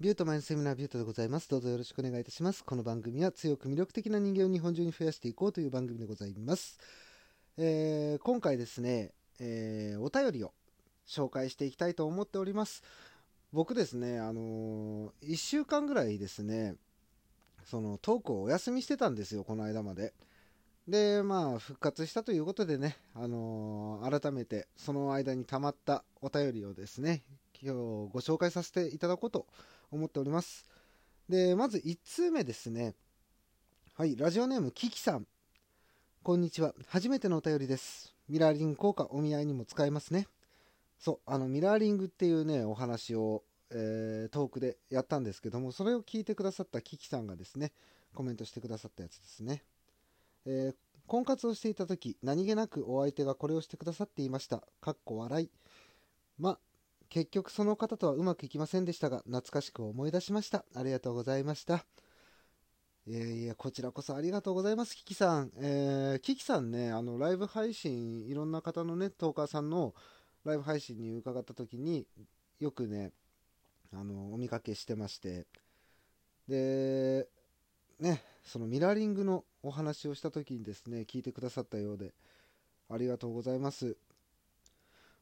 [0.00, 1.48] ビュートマインセミナービュートでございます。
[1.48, 2.64] どうぞよろしくお願いいたします。
[2.64, 6.80] この番組は強く魅力的な人間を日本中に増やしていこうという番組でございます。
[7.56, 10.52] えー今回ですね、えーお便りを
[11.06, 12.82] 紹介していきたいと思っております。
[13.52, 16.74] 僕ですね、あのー、1週間ぐらいですね、
[17.64, 20.12] そのトークをお休みしてたんですよ、この間まで。
[20.88, 27.22] で、まあ、復活したということでね、あのー改めてその間に溜まったお便りをですね、
[27.62, 27.78] 今日
[28.12, 29.46] ご紹介させていただこうと
[29.94, 30.66] 思っております。
[31.28, 32.94] で、まず1通目ですね。
[33.94, 35.26] はい、ラジオネームキキさん。
[36.24, 36.74] こんにちは。
[36.88, 38.12] 初めてのお便りです。
[38.28, 40.26] ミラーリング効果お見合いにも使えますね。
[40.98, 47.72] そう、あの、ミラーリングっていうね、お話を、えートークでやったんですけども、それを聞いてくださったキキさんがですね、
[48.14, 49.62] コメントしてくださったやつですね。
[50.46, 50.74] えー
[51.06, 54.62] 婚活をしていた時、何気なくお相手がこれをしてくださっていました。
[54.80, 55.50] かっこ笑い。
[56.38, 56.58] ま、
[57.14, 60.64] 結局その方とはうまくいきませんでしたが、懐かしく思い出しました。
[60.74, 61.86] ありがとうございました。
[63.06, 65.52] いやいや、こちらこそありがとうございます、キキさん。
[65.56, 69.94] えー、キキさんね、あの、ライブ配信、いろんな方のね、トーカーさんの
[70.44, 72.04] ライブ配信に伺った時に、
[72.58, 73.12] よくね、
[73.92, 75.46] あの、お見かけしてまして、
[76.48, 77.28] で、
[78.00, 82.12] ね、そのミラーリングのお話をした時にですね、聞いてくださったようで、
[82.90, 83.96] ありがとうございます。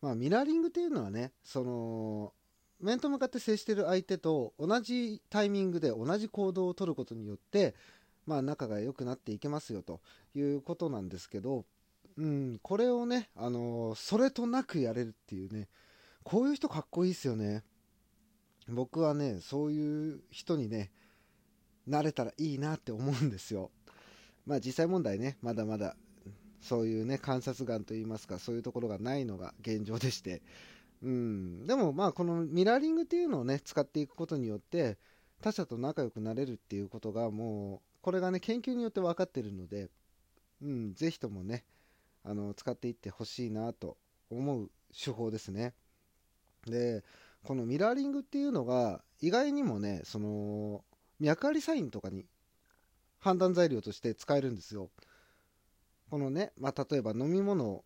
[0.00, 2.32] まあ、ミラーリングっていうのはね、その、
[2.80, 7.74] 面と向かって接してる相手と同じタイミングで同じ行動をとることによって、
[8.24, 10.00] まあ、仲が良くなっていけますよと
[10.34, 11.64] いうことなんですけど、
[12.18, 15.68] うん、これをね、あのそれとなくやれるっていうね、
[16.24, 17.64] こういう人かっこいいですよね。
[18.68, 20.90] 僕はね、そういう人にね、
[21.86, 23.70] なれたらいいなって思うんですよ。
[24.46, 25.96] まあ実際問題ね、まだまだ
[26.60, 30.42] そういうね、観察眼といいますか、そういうところがないのが現状でして、
[31.02, 34.98] うん、でもまあこのミラーリングっていうのをね、使っていくことによって、
[35.40, 39.88] 他者と仲良くなれるっていうことがもう、これがね、研究によって分かってるので、
[40.60, 41.64] うん、ぜひともね、
[42.24, 43.96] あの、使っていってほしいなと
[44.30, 45.74] 思う手法ですね。
[46.66, 47.04] で、
[47.44, 50.84] このミラーリングっていうのが、意外にもね、その、
[51.20, 52.26] 脈ありサインとかに
[53.18, 54.90] 判断材料として使えるんですよ。
[56.10, 57.84] このね、まあ、例えば飲み物を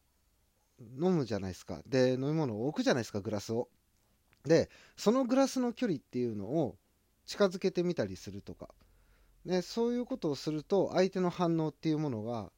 [1.01, 1.83] 飲むじゃないですか。
[1.87, 3.69] で、飲み物を置くじゃないですか、グラスを。
[4.45, 6.77] で、そのグラスの距離っていうのを
[7.27, 8.69] 近づけてみたりするとか。
[9.45, 12.53] ね、そういうことをすると、相手の反応っていうものが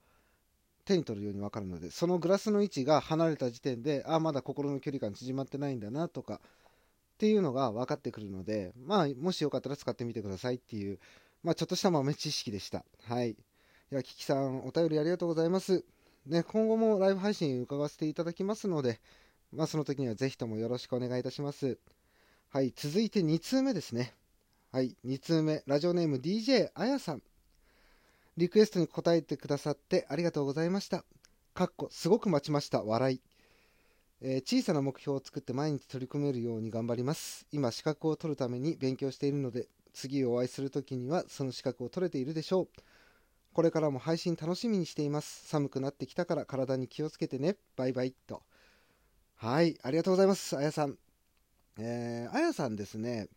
[0.85, 6.41] 手に取るようにわかるので、そのグラスの位置が離れた時点で、あ、まだ心の距離感縮まってないんだなとか、
[7.15, 10.99] っていうのが分かってくるので、まあ、もしよかったら使ってみてくださいっていう、
[11.43, 12.85] まあ、ちょっとした豆知識でした。
[13.05, 13.37] はい。
[13.93, 15.85] いや、キキさん、お便りありがとうございます。
[16.27, 18.99] ね、今後もライブ配信伺わせていただきますので、
[19.53, 21.79] まあ、その時にはぜひともよろしくお願いいたします。
[22.49, 24.15] はい、続いて2通目ですね。
[24.73, 27.23] はい、2通目、ラジオネーム DJ あやさん。
[28.39, 31.05] リクエストに答えてくださってありがとうございました。
[31.53, 32.83] かっこ、すごく待ちました。
[32.83, 33.21] 笑い。
[34.23, 37.47] えー小さな目標を作って毎日取り組めるように頑張ります。
[37.53, 42.69] 今、資格を取るために勉強しているので、次お会いするときにはその資格を取れているでしょう。
[43.55, 45.47] これからも配信楽しみにしています。
[45.47, 47.57] 寒くなってきたから体に気をつけてね。
[47.77, 48.43] バイバイと。
[49.37, 50.57] はい、ありがとうございます。
[50.57, 50.99] あやさん。
[51.79, 53.29] えー、あやさんですね、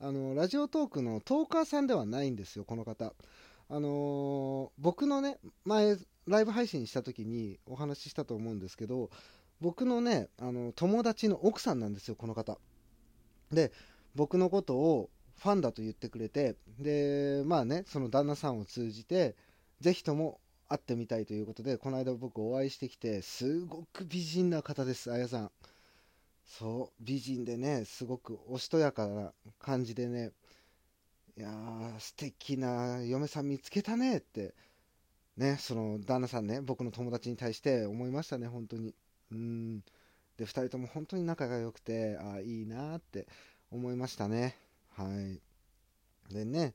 [0.00, 3.14] あの、ラジオトークのトーカーさんではないんですよ、この方。
[3.68, 9.08] あのー僕のね、前、ライブ配信した時にお話ししたと思うんですけど、
[9.60, 12.58] 僕のね、あの、友達の奥さんなんですよ、この方。
[13.52, 13.70] で、
[14.16, 19.36] 僕のことをファンだと言ってくれて、で、まあね、その旦那さんを通じて、
[19.80, 25.50] ぜひとも会ってみたいということで、この間僕お会いしてきて、すごく美人な方です、あやさん。
[26.46, 30.32] そう、美人でね、すごくおしとやかな感じでね、
[31.36, 34.54] いやー、素敵な嫁さん見つけたねって、
[35.36, 38.94] ね、その旦那さんね、僕の友達に対して思いましたね、本当に。
[39.32, 39.80] うん。
[40.36, 43.26] で、二人とも本当に仲が良くて、ああ、いいなーって
[43.70, 44.56] 思いましたね。
[44.90, 45.40] はい。
[46.32, 46.74] でね、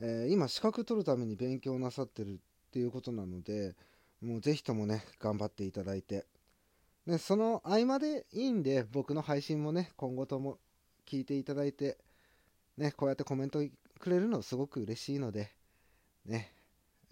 [0.00, 2.36] えー今資格取るために勉強なさってるっ
[2.72, 3.74] ていうことなので、
[4.20, 6.26] もうぜひともね、頑張っていただいて、
[7.06, 10.58] ね、その合間でいいんで、僕の配信もね、今後とも
[11.06, 11.98] 聞いていただいて、
[12.76, 13.60] ね、こうやってコメント
[13.98, 15.50] くれるのすごく嬉しいので、
[16.26, 16.52] ね、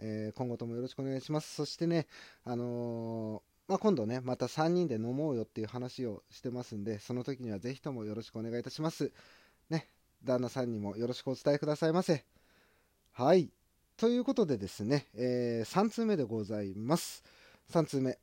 [0.00, 1.54] えー今後ともよろしくお願いします。
[1.54, 2.06] そしてね、
[2.44, 9.12] あのーまあ、今度ね、また3人で飲もうよっていう話をしてますんで、その時にはぜひともよろしくお願いいたします。
[9.70, 9.88] ね、
[10.24, 12.41] 旦那さんにもよろしくお伝えくださいませ。
[13.12, 13.50] はい。
[13.98, 17.22] ということでですね、え3通目でございます。
[17.70, 18.18] 3通目。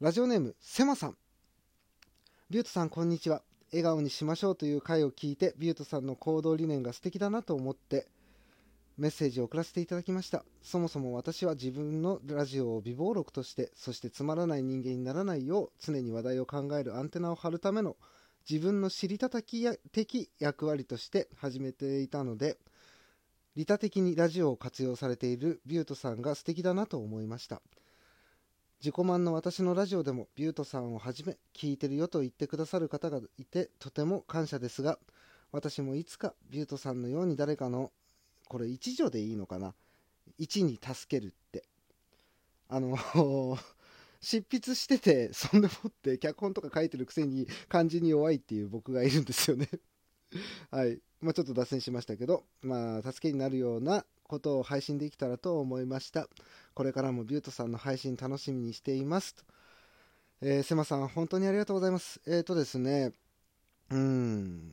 [0.00, 1.16] ラジオネーム、セマさん。
[2.50, 3.42] ビュートさん、こんにちは。
[3.70, 8.08] 笑顔にしましょうという回を聞いてビュートさんの行動理念が素敵だなと思って
[8.98, 17.96] メッセージを送らせていただきましたそもそも私は自分のラジオを微暴録としてそしてつまらない人間にならないよう常に話題を考えるアンテナを張るための
[18.50, 22.58] 自分の知りたたき的役割として始めていたので
[23.56, 27.62] 利他的にラジオを活用されているビュートさんが素敵だなと思いました。
[28.80, 34.98] 自己満の私のラジオでもビュートさんをはじめ聞いてるよと言ってくださる方がいてとても感謝ですが
[35.52, 37.92] 私もいつかビュートさんのように誰かの
[38.48, 39.74] これ一助でいいのかな？
[40.38, 41.64] 一に助けるって。
[42.68, 42.96] あの
[44.22, 49.68] 執筆しててそんでもって脚本とか書いてるくせに漢字に弱いっていう僕がいるんですよね。
[50.70, 51.00] はい。
[51.20, 56.28] まあ、ちょっと脱線しましたけどまあ助けになるようなことを配信できたらと思いました。
[56.72, 59.34] これからもビュートさんの配信楽しみにしています。
[59.34, 59.44] と、
[60.40, 62.20] えー、セマさん本当にありがとうございます。
[62.26, 63.12] えっ、ー、とですね
[63.90, 64.72] うん。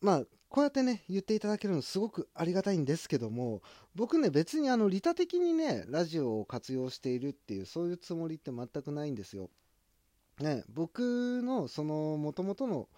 [0.00, 3.62] まあこうやってね言っていただけるのすごくありがたいんですけども
[3.94, 9.48] 僕ね別にあの利他的にねラジオを活用しているっていうそういうつもりって全くないんですよ。
[10.40, 12.88] ね僕のその元々の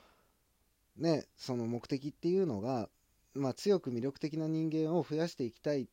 [0.97, 2.89] ねその目的っていうのが
[3.35, 5.85] まあ、強く魅力的な人間を増やしていきたいっ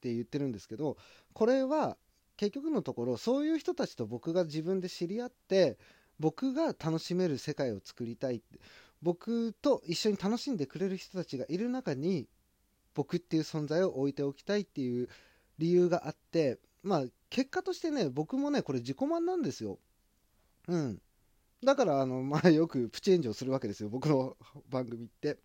[0.00, 0.96] て言ってるんですけど
[1.32, 1.96] これは
[2.36, 5.78] 結局のところそういう人たちと僕が自分で知り合って
[6.20, 8.42] 僕が楽しめる世界を作りたい
[9.02, 12.28] 僕と一緒に楽しんでくれる人たちがいる中に
[12.94, 15.08] 僕っていう存在を置いておきたいっていう
[15.58, 19.78] 理由があってまあ結果としてね僕もねこれ自己満なんですよ。
[20.68, 21.00] うん。
[21.64, 24.36] だからあの まあよくプチ炎上するわけですよ僕の
[24.68, 25.38] 番組って。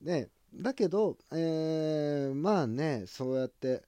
[0.00, 3.84] ねだけど、えー、まあねそうやって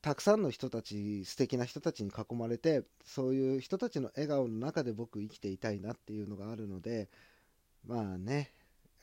[0.00, 7.08] たくさんの人たち素敵な人たちに囲まれてそういう人たちの笑顔の中で僕生きていたいなっていうのがあるので
[7.86, 8.52] まあね、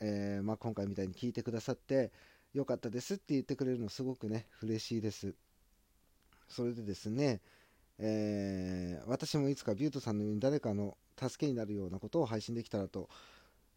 [0.00, 2.12] えー、まあ、今回みたいに聞いてくださって
[2.52, 5.34] よかったですって言ってくれるのすごくね嬉しいです。
[6.48, 7.40] それでですね、
[7.98, 13.08] えー、私もいつかビュートさんのように誰かの助けになるようなことを配信できたらと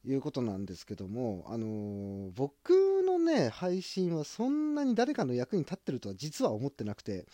[0.06, 2.70] いうことなんですけども、あのー、僕
[3.06, 7.26] のね、配信はそんなに誰かの役に立ってるとは実は思ってなくて、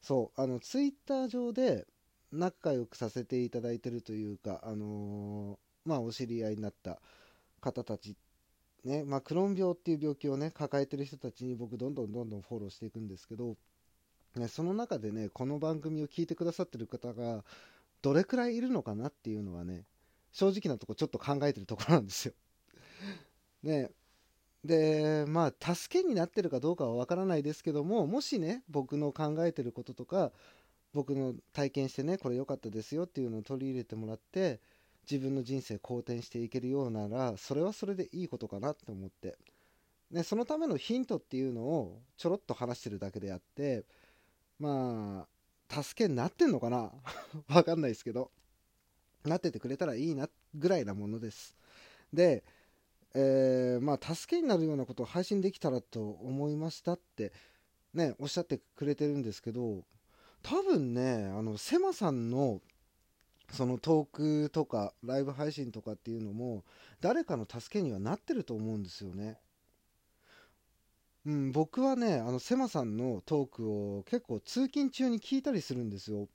[0.00, 1.86] そう、あの、ツイッター上で
[2.32, 7.00] 仲良くさせていただいてるというか、あのー、まあ、お知り合いになった
[7.60, 8.16] 方たち、
[8.84, 13.56] ね、まあ、クローン病っていう病気をね、抱えてる人たちに僕、どんどんどんどんフォローしていくんですけど、
[14.36, 17.44] ね、その中でね、この番組を聞いてくださってる方が、
[18.02, 19.84] どれくらいいるのかなっていうのはね、
[20.32, 22.34] 正直なとこちょっと考えてるところなんですよ。
[23.62, 23.90] ね
[24.64, 30.32] でまあ助けになってるかどうかは分からないですけどももしね僕の考えてることとか
[30.92, 34.60] 僕の体験してねこれ良かったですよっていうのを取り入れてもらって
[35.10, 39.38] 自分の人生好転していけるようならそれはそれでいいことかなって思って、
[40.10, 43.84] ね、そのためのヒントっていうのをちょろっと話してるだけであって
[44.58, 45.37] まあ
[45.68, 46.92] 助けになってんのかな？
[47.48, 48.30] 分かんないですけど
[49.24, 51.56] なっててくれたらいいなぐらいなものです。
[52.12, 52.44] で、
[53.14, 57.32] えー、まあ、助けになるようなことを配信できたらと思いましたって
[57.94, 59.84] ね、おっしゃってくれてるんですけど、
[60.42, 62.60] 多分ね、あの、セマさんの
[63.50, 66.64] そのトークとかライブ配信とかっていうのも
[67.00, 69.38] 誰かの助けにはなってると思うんですよね。
[71.28, 76.26] うん、僕はね、あの、セマさんのトークを結構通勤中に聞いたりするんですよ。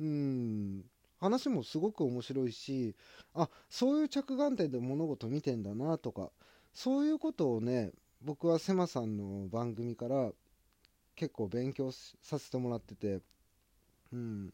[0.00, 0.84] うん、
[1.20, 2.94] 話もすごく面白いし
[3.34, 6.30] あそういう着眼点で物事見てんだなとか
[6.72, 7.90] そういうことをね
[8.22, 10.30] 僕はセマさんの番組から
[11.16, 13.20] 結構勉強させてもらってて
[14.12, 14.52] うん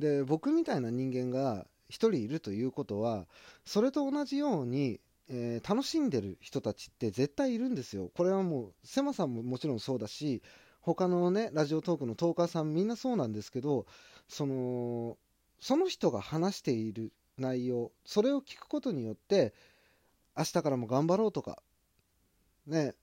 [0.00, 3.26] で僕みたいな人間が1人いるということは
[3.64, 8.10] それと同じように、えー、楽しんでる人たちって絶対いるんですよ。
[8.14, 10.42] これはもうセマさんももちろんそうだし
[10.80, 13.86] 他のねラジオトークのトーカーさんみんなそうなんですけど
[14.28, 15.16] その
[15.60, 19.54] その人が話している内容それを聞くことによって
[20.36, 21.62] 明日からも頑張ろうとか
[22.66, 22.94] ね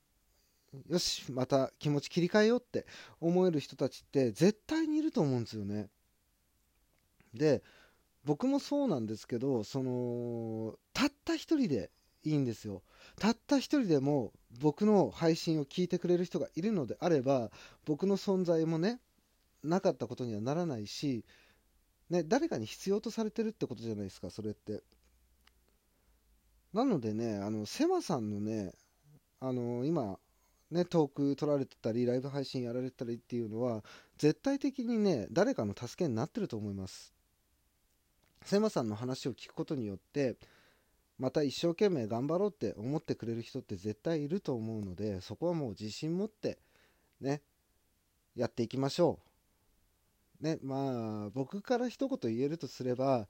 [0.90, 2.86] よしまた気持ち切り替えようって
[3.20, 5.90] 思える人たちって絶対にいると思うんですよね。
[7.34, 7.62] で
[8.24, 11.90] 僕もそうなんですけどそのたった一人で
[12.24, 12.82] いいんですよ
[13.20, 17.52] たった一人でも僕の配信を聞いてくれる人がいるのであれば
[17.86, 19.00] 僕の存在もね
[19.64, 21.24] なかったことにはならないし
[22.12, 24.84] ね、誰かに必要とされてるってことじゃないですか、それって。
[26.74, 28.74] なのでね、あの、セマさんのね、
[29.40, 30.20] あの、今、
[30.72, 33.82] ね、トーク取られてたり、ライブ配信やられてたりっていうのは、
[34.18, 37.14] 絶対的にね、誰かの助けになってると思います。
[38.44, 40.36] セマさんの話を聞くことによって、
[41.22, 46.58] また一生懸命頑張ろうって思ってくれる人って絶対いると思うのでそこはもう自信持って
[47.20, 47.44] ね
[48.36, 49.20] やっていきましょ
[50.42, 50.44] う。
[50.44, 53.28] ねまあ僕から一言言えるとすれば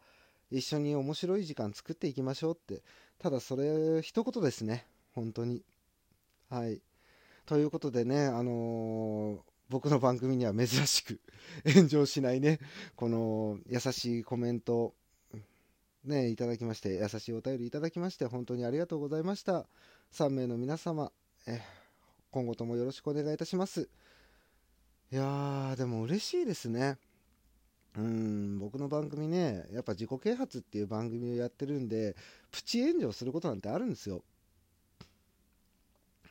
[0.49, 2.81] 一緒に面白い時間作っていきましょうって。
[3.19, 5.61] ただそれ一言ですね本当に。
[6.49, 6.81] はい。
[7.45, 11.21] ということでねあのー僕の番組には珍しく
[11.73, 12.59] 炎上しないね、
[12.97, 14.93] この優しいコメント、
[16.03, 19.67] ね、いただきまして、優しいお便りいただきまして、本当にありがとうございました。
[20.13, 21.11] 3名の皆様、
[21.45, 21.61] え
[22.31, 23.89] 今後ともよろしくお願いいたします。
[25.11, 26.97] いやー、でも嬉しいですね。
[27.97, 32.15] うん、僕の番組ね、やっぱ自己啓発っていう番組をやってるんで、
[32.49, 34.23] プチ炎上することなんてあるんですよ。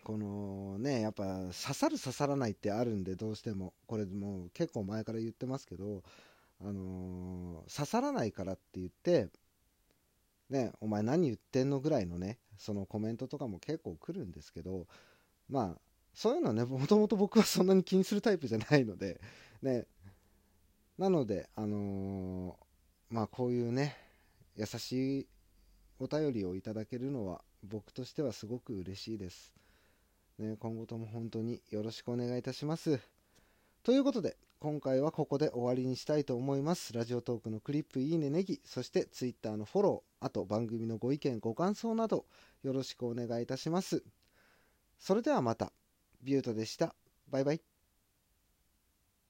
[0.02, 3.74] このね、やっぱ刺さる刺さらないってあるんで、どうしても。
[3.86, 6.02] これもう結構前から言ってますけど、
[6.62, 9.28] あのー、刺さらないからって言って、
[10.50, 14.86] ね、お前何言ってんのぐらいのね、そのコメントとかも結構来るんですけど、
[15.48, 15.80] まあ、
[16.12, 19.20] そういうのはね、もともと僕はそんなに気にするタイプじゃないので、
[19.62, 19.86] ね、
[20.98, 23.96] なので、あのー、まあこういうね、
[24.56, 25.26] 優しい
[25.98, 29.54] お便りをいただけるのは僕としてはすごく嬉しいです。
[30.38, 33.00] ね、今後とも本当によろしくお願いいたします。
[33.82, 36.92] ということで、今回はここで終わりにしたいと思います。
[36.92, 42.26] ラジオトークのクリップ、いいね、ネギ、そしてツイッターのフォロー、あと番組のご意見、ご感想など
[42.62, 44.04] よろしくお願いいたします。
[44.98, 45.72] それではまた。
[46.22, 46.94] ビュートでした。
[47.30, 47.69] バイバイ。